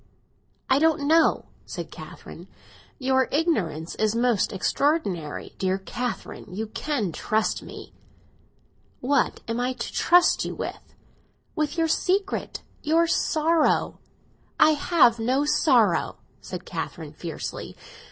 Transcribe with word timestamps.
"I 0.67 0.79
don't 0.79 1.01
know!" 1.05 1.45
said 1.67 1.91
Catherine. 1.91 2.47
"Your 2.97 3.29
ignorance 3.31 3.93
is 3.93 4.15
most 4.15 4.51
extraordinary! 4.51 5.53
Dear 5.59 5.77
Catherine, 5.77 6.47
you 6.51 6.65
can 6.65 7.11
trust 7.11 7.61
me." 7.61 7.93
"What 8.99 9.41
am 9.47 9.59
I 9.59 9.73
to 9.73 9.93
trust 9.93 10.43
you 10.43 10.55
with?" 10.55 10.95
"With 11.55 11.77
your 11.77 11.87
secret—your 11.87 13.05
sorrow." 13.05 13.99
"I 14.59 14.71
have 14.71 15.19
no 15.19 15.45
sorrow!" 15.45 16.15
said 16.41 16.65
Catherine 16.65 17.13
fiercely. 17.13 17.77